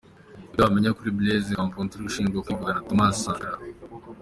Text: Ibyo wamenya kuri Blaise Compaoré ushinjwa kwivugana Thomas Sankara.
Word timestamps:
Ibyo 0.47 0.61
wamenya 0.65 0.95
kuri 0.97 1.15
Blaise 1.17 1.51
Compaoré 1.59 2.03
ushinjwa 2.09 2.43
kwivugana 2.45 2.85
Thomas 2.87 3.15
Sankara. 3.23 3.57